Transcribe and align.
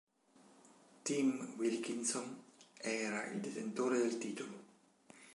Tim 1.03 1.53
Wilkison 1.59 2.35
era 2.81 3.27
il 3.27 3.39
detentore 3.39 3.99
del 3.99 4.17
titolo. 4.17 4.63